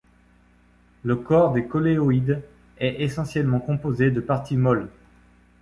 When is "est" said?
2.79-3.03